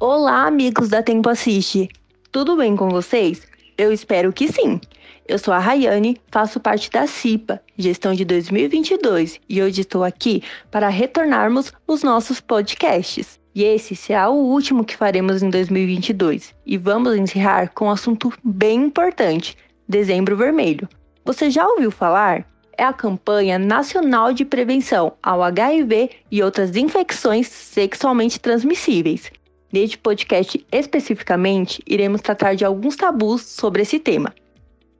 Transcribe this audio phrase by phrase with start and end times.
[0.00, 1.88] Olá, amigos da Tempo Assiste!
[2.30, 3.42] Tudo bem com vocês?
[3.76, 4.80] Eu espero que sim!
[5.26, 10.44] Eu sou a Rayane, faço parte da CIPA, gestão de 2022, e hoje estou aqui
[10.70, 13.40] para retornarmos os nossos podcasts.
[13.52, 16.54] E esse será o último que faremos em 2022.
[16.64, 19.56] E vamos encerrar com um assunto bem importante:
[19.88, 20.88] Dezembro Vermelho.
[21.24, 22.46] Você já ouviu falar?
[22.76, 29.32] É a campanha nacional de prevenção ao HIV e outras infecções sexualmente transmissíveis.
[29.70, 34.34] Neste podcast especificamente, iremos tratar de alguns tabus sobre esse tema.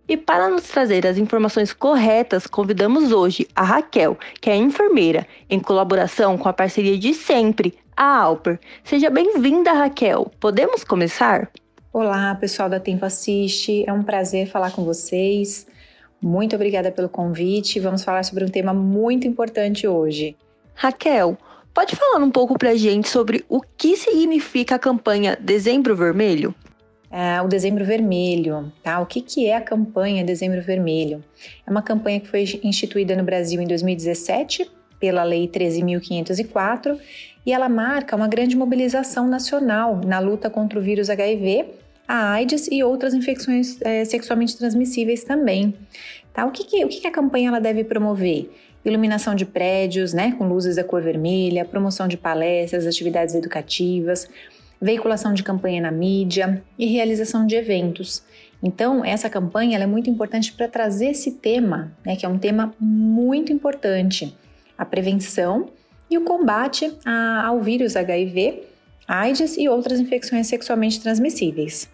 [0.06, 5.58] E para nos trazer as informações corretas, convidamos hoje a Raquel, que é enfermeira, em
[5.58, 8.60] colaboração com a parceria de sempre, a Alper.
[8.84, 10.30] Seja bem-vinda, Raquel.
[10.38, 11.50] Podemos começar?
[11.90, 13.84] Olá, pessoal da Tempo Assiste.
[13.86, 15.66] É um prazer falar com vocês.
[16.20, 17.80] Muito obrigada pelo convite.
[17.80, 20.36] Vamos falar sobre um tema muito importante hoje.
[20.74, 21.38] Raquel,
[21.74, 26.54] Pode falar um pouco para a gente sobre o que significa a campanha Dezembro Vermelho?
[27.10, 29.00] É, o Dezembro Vermelho, tá?
[29.00, 31.24] O que, que é a campanha Dezembro Vermelho?
[31.66, 36.98] É uma campanha que foi instituída no Brasil em 2017 pela Lei 13.504
[37.46, 41.66] e ela marca uma grande mobilização nacional na luta contra o vírus HIV,
[42.06, 45.74] a AIDS e outras infecções é, sexualmente transmissíveis também.
[46.32, 46.44] Tá?
[46.44, 48.50] O, que, que, o que, que a campanha ela deve promover?
[48.84, 54.28] Iluminação de prédios, né, com luzes da cor vermelha, promoção de palestras, atividades educativas,
[54.80, 58.22] veiculação de campanha na mídia e realização de eventos.
[58.62, 62.74] Então, essa campanha é muito importante para trazer esse tema, né, que é um tema
[62.78, 64.36] muito importante,
[64.76, 65.68] a prevenção
[66.10, 68.62] e o combate a, ao vírus HIV,
[69.06, 71.88] AIDS e outras infecções sexualmente transmissíveis.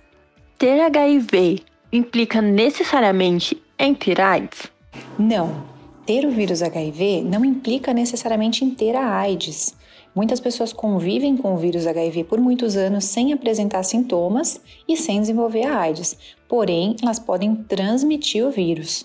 [0.59, 1.61] Ter HIV
[1.93, 4.73] implica necessariamente em ter AIDS?
[5.19, 5.65] Não,
[6.07, 9.75] ter o vírus HIV não implica necessariamente em ter a AIDS.
[10.15, 15.21] Muitas pessoas convivem com o vírus HIV por muitos anos sem apresentar sintomas e sem
[15.21, 16.17] desenvolver a AIDS,
[16.49, 19.05] porém, elas podem transmitir o vírus.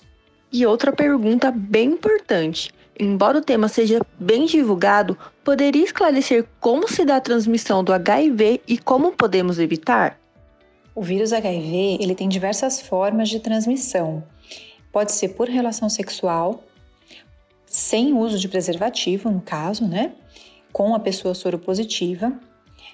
[0.52, 7.04] E outra pergunta bem importante: embora o tema seja bem divulgado, poderia esclarecer como se
[7.04, 10.20] dá a transmissão do HIV e como podemos evitar?
[10.94, 14.24] O vírus HIV ele tem diversas formas de transmissão.
[14.92, 16.64] Pode ser por relação sexual,
[17.70, 20.14] sem uso de preservativo, no caso, né?
[20.74, 22.34] Com a pessoa soropositiva.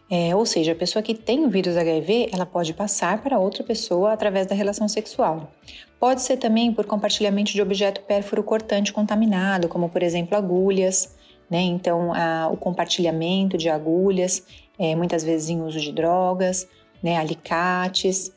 [0.10, 3.64] É, ou seja, a pessoa que tem o vírus HIV, ela pode passar para outra
[3.64, 5.52] pessoa através da relação sexual.
[6.00, 11.16] Pode ser também por compartilhamento de objeto pérfuro cortante contaminado, como por exemplo agulhas,
[11.50, 11.62] né?
[11.62, 14.44] Então, a, o compartilhamento de agulhas,
[14.78, 16.68] é, muitas vezes em uso de drogas,
[17.02, 17.18] né?
[17.18, 18.28] alicates.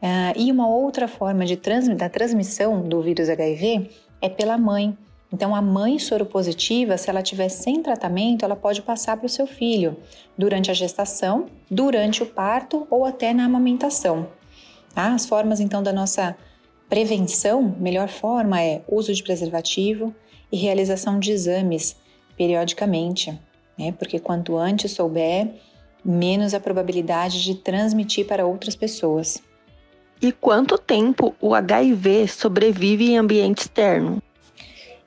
[0.00, 1.58] Uh, e uma outra forma de
[1.96, 4.96] da transmissão do vírus HIV é pela mãe,
[5.32, 9.46] então, a mãe soropositiva, se ela tiver sem tratamento, ela pode passar para o seu
[9.46, 9.96] filho
[10.38, 14.28] durante a gestação, durante o parto ou até na amamentação.
[14.94, 15.12] Tá?
[15.12, 16.34] As formas, então, da nossa
[16.88, 20.14] prevenção, melhor forma é uso de preservativo
[20.50, 21.94] e realização de exames
[22.34, 23.38] periodicamente,
[23.78, 23.92] né?
[23.92, 25.52] porque quanto antes souber,
[26.02, 29.42] menos a probabilidade de transmitir para outras pessoas.
[30.22, 34.22] E quanto tempo o HIV sobrevive em ambiente externo?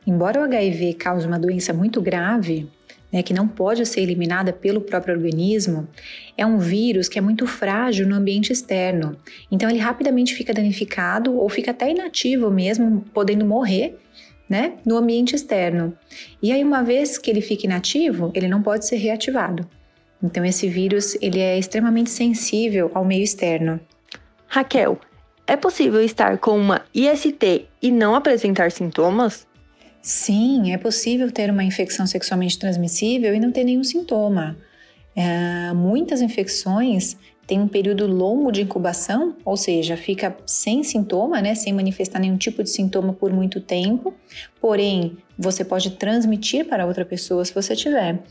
[0.06, 2.68] Embora o HIV cause uma doença muito grave,
[3.12, 5.88] né, que não pode ser eliminada pelo próprio organismo,
[6.38, 9.18] é um vírus que é muito frágil no ambiente externo.
[9.52, 13.98] Então ele rapidamente fica danificado ou fica até inativo mesmo, podendo morrer
[14.50, 15.96] né, no ambiente externo.
[16.42, 19.68] E aí uma vez que ele fica inativo, ele não pode ser reativado.
[20.24, 23.80] Então esse vírus ele é extremamente sensível ao meio externo.
[24.48, 25.00] Raquel,
[25.48, 29.48] é possível estar com uma IST e não apresentar sintomas?
[30.02, 34.58] Sim, é possível ter uma infecção sexualmente transmissível e não ter nenhum sintoma.
[35.16, 41.54] É, muitas infecções têm um período longo de incubação, ou seja, fica sem sintoma, né,
[41.54, 44.14] sem manifestar nenhum tipo de sintoma por muito tempo,
[44.60, 48.24] porém você pode transmitir para outra pessoa se você tiver.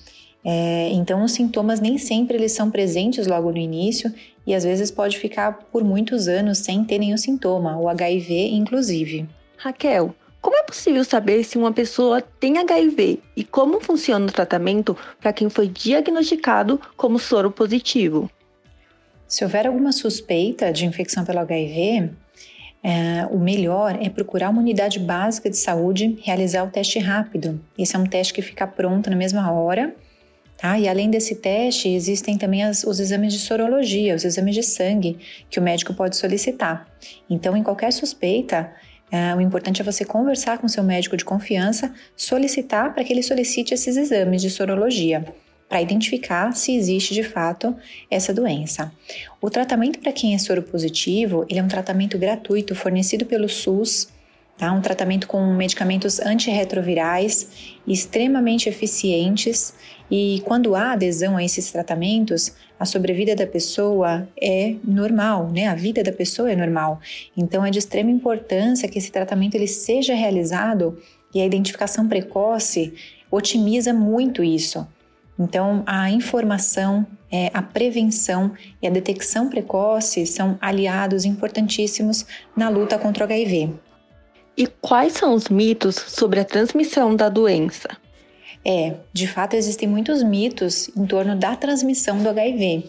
[0.43, 4.13] É, então, os sintomas nem sempre eles são presentes logo no início
[4.47, 9.29] e às vezes pode ficar por muitos anos sem ter nenhum sintoma, o HIV inclusive.
[9.59, 14.97] Raquel, como é possível saber se uma pessoa tem HIV e como funciona o tratamento
[15.21, 18.31] para quem foi diagnosticado como soro positivo?
[19.29, 22.11] Se houver alguma suspeita de infecção pelo HIV,
[22.83, 27.61] é, o melhor é procurar uma unidade básica de saúde, realizar o teste rápido.
[27.79, 29.95] Esse é um teste que fica pronto na mesma hora.
[30.57, 30.79] Tá?
[30.79, 35.19] E além desse teste, existem também as, os exames de sorologia, os exames de sangue
[35.49, 36.87] que o médico pode solicitar.
[37.31, 38.71] Então, em qualquer suspeita,
[39.11, 43.23] é, o importante é você conversar com seu médico de confiança, solicitar para que ele
[43.23, 45.25] solicite esses exames de sorologia.
[45.69, 47.77] para identificar se existe de fato
[48.11, 48.93] essa doença.
[49.41, 54.09] O tratamento para quem é soro positivo, ele é um tratamento gratuito fornecido pelo SUS,
[54.61, 54.71] tá?
[54.73, 59.73] Um tratamento com medicamentos antirretrovirais extremamente eficientes
[60.11, 65.67] e quando há adesão a esses tratamentos, a sobrevida da pessoa é normal, né?
[65.67, 67.01] A vida da pessoa é normal.
[67.35, 70.99] Então é de extrema importância que esse tratamento ele seja realizado
[71.35, 72.93] e a identificação precoce
[73.31, 74.87] otimiza muito isso.
[75.39, 78.53] Então, a informação, é, a prevenção
[78.83, 83.71] e a detecção precoce são aliados importantíssimos na luta contra o HIV.
[84.61, 87.89] E quais são os mitos sobre a transmissão da doença?
[88.63, 92.85] É, de fato existem muitos mitos em torno da transmissão do HIV.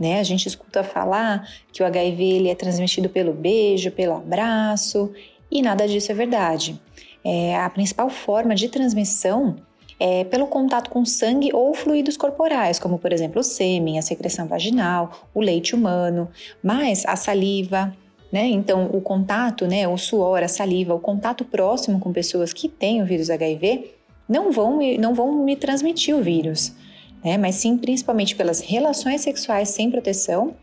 [0.00, 0.18] Né?
[0.18, 5.12] A gente escuta falar que o HIV ele é transmitido pelo beijo, pelo abraço,
[5.50, 6.80] e nada disso é verdade.
[7.22, 9.56] É, a principal forma de transmissão
[10.00, 14.48] é pelo contato com sangue ou fluidos corporais, como por exemplo o sêmen, a secreção
[14.48, 16.30] vaginal, o leite humano,
[16.62, 17.94] mas a saliva,
[18.32, 18.46] né?
[18.46, 23.02] Então, o contato, né, o suor, a saliva, o contato próximo com pessoas que têm
[23.02, 23.92] o vírus HIV
[24.26, 26.74] não vão, não vão me transmitir o vírus,
[27.22, 27.36] né?
[27.36, 30.54] Mas sim, principalmente pelas relações sexuais sem proteção,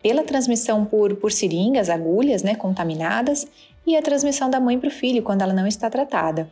[0.00, 3.46] pela transmissão por, por seringas, agulhas, né, contaminadas
[3.84, 6.48] e a transmissão da mãe para o filho quando ela não está tratada.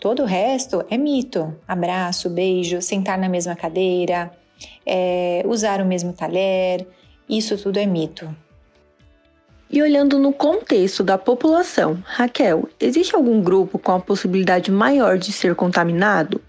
[0.00, 4.32] Todo o resto é mito: abraço, beijo, sentar na mesma cadeira,
[4.84, 6.86] é, usar o mesmo talher,
[7.28, 8.34] isso tudo é mito.
[9.72, 15.32] E olhando no contexto da população, Raquel, existe algum grupo com a possibilidade maior de
[15.32, 16.40] ser contaminado?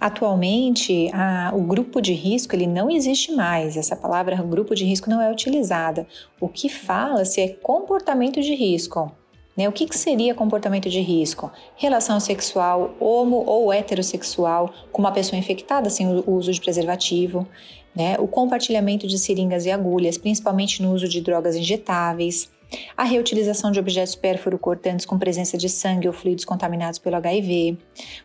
[0.00, 3.76] Atualmente, a, o grupo de risco ele não existe mais.
[3.76, 6.06] Essa palavra grupo de risco não é utilizada.
[6.40, 9.12] O que fala-se é comportamento de risco.
[9.54, 9.68] Né?
[9.68, 11.52] O que, que seria comportamento de risco?
[11.76, 17.46] Relação sexual homo ou heterossexual com uma pessoa infectada sem o uso de preservativo,
[17.94, 18.16] né?
[18.18, 22.50] o compartilhamento de seringas e agulhas, principalmente no uso de drogas injetáveis,
[22.96, 27.76] a reutilização de objetos pérfuro-cortantes com presença de sangue ou fluidos contaminados pelo HIV.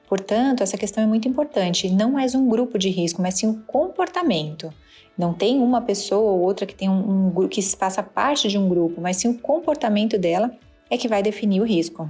[0.07, 1.89] Portanto, essa questão é muito importante.
[1.89, 4.73] Não mais um grupo de risco, mas sim um comportamento.
[5.17, 8.69] Não tem uma pessoa ou outra que tem um, um que faça parte de um
[8.69, 10.51] grupo, mas sim o comportamento dela
[10.89, 12.09] é que vai definir o risco.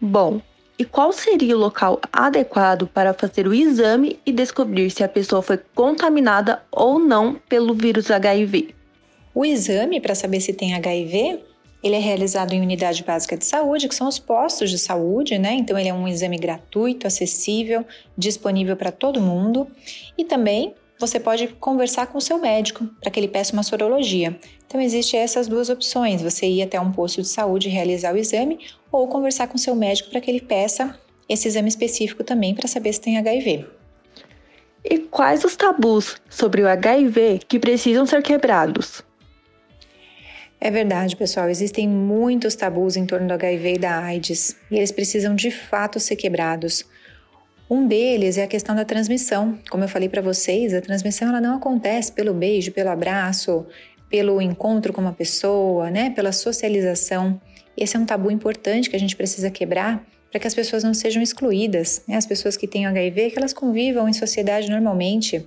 [0.00, 0.40] Bom,
[0.82, 5.40] e qual seria o local adequado para fazer o exame e descobrir se a pessoa
[5.40, 8.74] foi contaminada ou não pelo vírus HIV?
[9.32, 11.38] O exame para saber se tem HIV,
[11.84, 15.52] ele é realizado em unidade básica de saúde, que são os postos de saúde, né?
[15.52, 17.86] Então ele é um exame gratuito, acessível,
[18.18, 19.68] disponível para todo mundo.
[20.18, 20.74] E também
[21.06, 24.38] você pode conversar com o seu médico para que ele peça uma sorologia.
[24.66, 28.16] Então, existem essas duas opções: você ir até um posto de saúde e realizar o
[28.16, 28.58] exame,
[28.90, 32.68] ou conversar com o seu médico para que ele peça esse exame específico também para
[32.68, 33.66] saber se tem HIV.
[34.84, 39.02] E quais os tabus sobre o HIV que precisam ser quebrados?
[40.60, 44.92] É verdade, pessoal, existem muitos tabus em torno do HIV e da AIDS, e eles
[44.92, 46.84] precisam de fato ser quebrados.
[47.72, 49.58] Um deles é a questão da transmissão.
[49.70, 53.64] Como eu falei para vocês, a transmissão ela não acontece pelo beijo, pelo abraço,
[54.10, 57.40] pelo encontro com uma pessoa, né, pela socialização.
[57.74, 60.92] Esse é um tabu importante que a gente precisa quebrar para que as pessoas não
[60.92, 62.16] sejam excluídas, né?
[62.16, 65.46] As pessoas que têm HIV, que elas convivam em sociedade normalmente.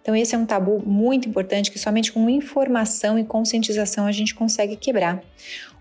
[0.00, 4.32] Então esse é um tabu muito importante que somente com informação e conscientização a gente
[4.32, 5.20] consegue quebrar.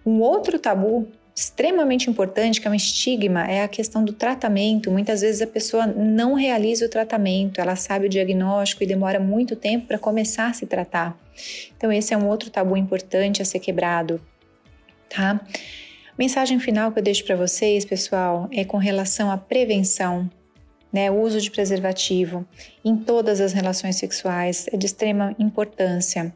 [0.04, 4.92] Um outro tabu extremamente importante, que é um estigma, é a questão do tratamento.
[4.92, 9.56] Muitas vezes a pessoa não realiza o tratamento, ela sabe o diagnóstico e demora muito
[9.56, 11.18] tempo para começar a se tratar.
[11.76, 14.22] Então, esse é um outro tabu importante a ser quebrado,
[15.10, 15.42] tá?
[16.18, 20.30] Mensagem final que eu deixo para vocês, pessoal, é com relação à prevenção.
[20.92, 22.46] Né, o uso de preservativo
[22.86, 26.32] em todas as relações sexuais é de extrema importância.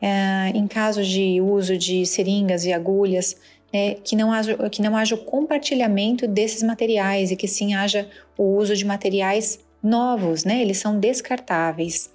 [0.00, 3.36] É, em casos de uso de seringas e agulhas,
[3.72, 8.08] né, que, não haja, que não haja o compartilhamento desses materiais e que sim haja
[8.36, 10.60] o uso de materiais novos, né?
[10.60, 12.10] Eles são descartáveis.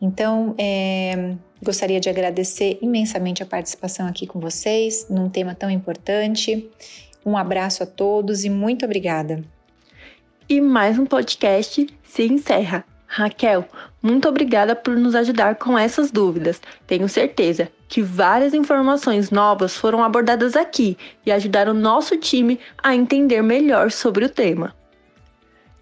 [0.00, 6.68] Então, é, gostaria de agradecer imensamente a participação aqui com vocês num tema tão importante.
[7.24, 9.44] Um abraço a todos e muito obrigada.
[10.48, 12.97] E mais um podcast se encerra.
[13.10, 13.64] Raquel,
[14.02, 16.60] muito obrigada por nos ajudar com essas dúvidas.
[16.86, 22.94] Tenho certeza que várias informações novas foram abordadas aqui e ajudaram o nosso time a
[22.94, 24.76] entender melhor sobre o tema.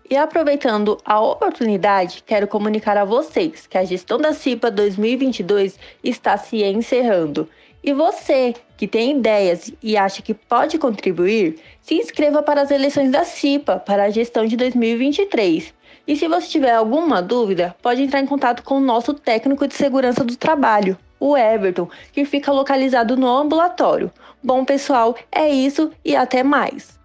[0.08, 6.38] E aproveitando a oportunidade, quero comunicar a vocês que a gestão da CIPA 2022 está
[6.38, 7.48] se encerrando.
[7.82, 13.10] E você que tem ideias e acha que pode contribuir, se inscreva para as eleições
[13.10, 15.74] da CIPA para a gestão de 2023.
[16.06, 19.74] E se você tiver alguma dúvida, pode entrar em contato com o nosso técnico de
[19.74, 24.10] segurança do trabalho, o Everton, que fica localizado no ambulatório.
[24.42, 26.95] Bom, pessoal, é isso e até mais.